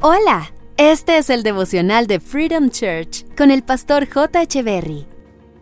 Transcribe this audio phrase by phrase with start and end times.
[0.00, 4.46] Hola, este es el devocional de Freedom Church con el pastor J.
[4.62, 5.08] Berry.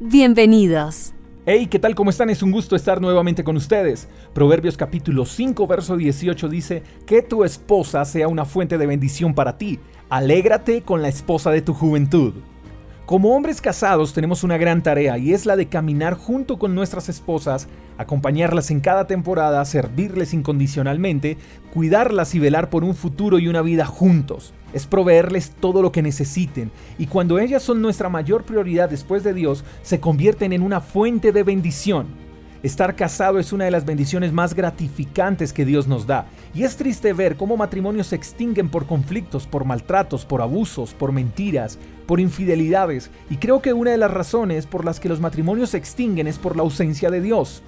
[0.00, 1.12] Bienvenidos.
[1.44, 1.94] Hey, ¿qué tal?
[1.94, 2.30] ¿Cómo están?
[2.30, 4.08] Es un gusto estar nuevamente con ustedes.
[4.32, 9.58] Proverbios capítulo 5, verso 18 dice, que tu esposa sea una fuente de bendición para
[9.58, 9.80] ti.
[10.08, 12.32] Alégrate con la esposa de tu juventud.
[13.12, 17.10] Como hombres casados tenemos una gran tarea y es la de caminar junto con nuestras
[17.10, 17.68] esposas,
[17.98, 21.36] acompañarlas en cada temporada, servirles incondicionalmente,
[21.74, 24.54] cuidarlas y velar por un futuro y una vida juntos.
[24.72, 29.34] Es proveerles todo lo que necesiten y cuando ellas son nuestra mayor prioridad después de
[29.34, 32.06] Dios, se convierten en una fuente de bendición.
[32.62, 36.26] Estar casado es una de las bendiciones más gratificantes que Dios nos da.
[36.54, 41.10] Y es triste ver cómo matrimonios se extinguen por conflictos, por maltratos, por abusos, por
[41.10, 43.10] mentiras, por infidelidades.
[43.30, 46.38] Y creo que una de las razones por las que los matrimonios se extinguen es
[46.38, 47.64] por la ausencia de Dios.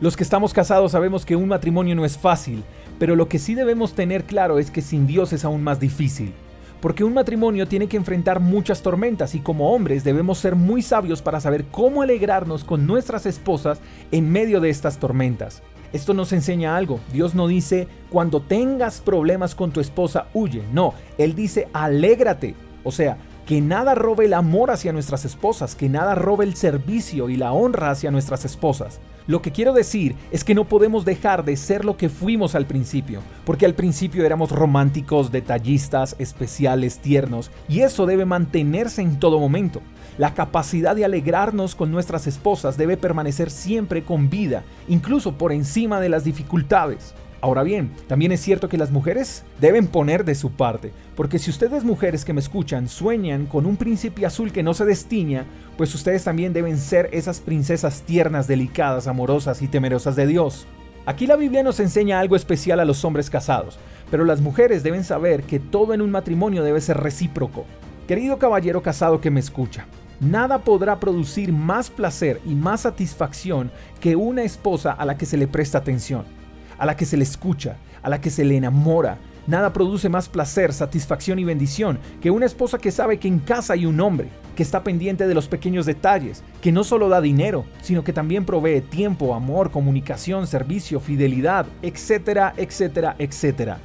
[0.00, 2.62] Los que estamos casados sabemos que un matrimonio no es fácil,
[3.00, 6.32] pero lo que sí debemos tener claro es que sin Dios es aún más difícil
[6.80, 11.22] porque un matrimonio tiene que enfrentar muchas tormentas y como hombres debemos ser muy sabios
[11.22, 15.62] para saber cómo alegrarnos con nuestras esposas en medio de estas tormentas.
[15.92, 17.00] Esto nos enseña algo.
[17.12, 20.62] Dios no dice, cuando tengas problemas con tu esposa, huye.
[20.72, 22.54] No, Él dice, alégrate.
[22.84, 23.16] O sea,
[23.48, 27.52] que nada robe el amor hacia nuestras esposas, que nada robe el servicio y la
[27.52, 29.00] honra hacia nuestras esposas.
[29.26, 32.66] Lo que quiero decir es que no podemos dejar de ser lo que fuimos al
[32.66, 39.40] principio, porque al principio éramos románticos, detallistas, especiales, tiernos, y eso debe mantenerse en todo
[39.40, 39.80] momento.
[40.18, 46.00] La capacidad de alegrarnos con nuestras esposas debe permanecer siempre con vida, incluso por encima
[46.00, 47.14] de las dificultades.
[47.40, 51.50] Ahora bien, también es cierto que las mujeres deben poner de su parte, porque si
[51.50, 55.44] ustedes mujeres que me escuchan sueñan con un príncipe azul que no se destiña,
[55.76, 60.66] pues ustedes también deben ser esas princesas tiernas, delicadas, amorosas y temerosas de Dios.
[61.06, 63.78] Aquí la Biblia nos enseña algo especial a los hombres casados,
[64.10, 67.66] pero las mujeres deben saber que todo en un matrimonio debe ser recíproco.
[68.08, 69.86] Querido caballero casado que me escucha,
[70.18, 73.70] nada podrá producir más placer y más satisfacción
[74.00, 76.37] que una esposa a la que se le presta atención
[76.78, 79.18] a la que se le escucha, a la que se le enamora.
[79.46, 83.72] Nada produce más placer, satisfacción y bendición que una esposa que sabe que en casa
[83.72, 87.64] hay un hombre, que está pendiente de los pequeños detalles, que no solo da dinero,
[87.80, 93.78] sino que también provee tiempo, amor, comunicación, servicio, fidelidad, etcétera, etcétera, etcétera.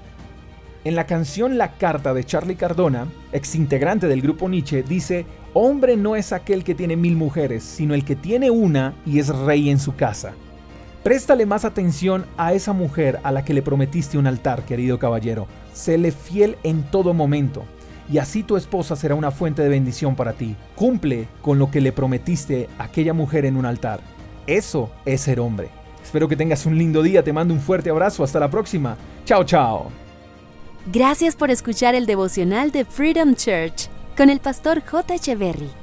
[0.84, 5.96] En la canción La Carta de Charlie Cardona, ex integrante del grupo Nietzsche, dice, Hombre
[5.96, 9.70] no es aquel que tiene mil mujeres, sino el que tiene una y es rey
[9.70, 10.34] en su casa.
[11.04, 15.48] Préstale más atención a esa mujer a la que le prometiste un altar, querido caballero.
[15.74, 17.66] Séle fiel en todo momento.
[18.10, 20.56] Y así tu esposa será una fuente de bendición para ti.
[20.76, 24.00] Cumple con lo que le prometiste a aquella mujer en un altar.
[24.48, 25.70] Eso es ser hombre.
[26.02, 27.22] Espero que tengas un lindo día.
[27.22, 28.24] Te mando un fuerte abrazo.
[28.24, 28.96] Hasta la próxima.
[29.26, 29.88] Chao, chao.
[30.86, 35.16] Gracias por escuchar el devocional de Freedom Church con el pastor J.
[35.16, 35.83] Echeverry.